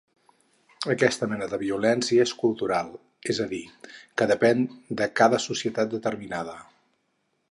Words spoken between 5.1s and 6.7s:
cada societat determinada.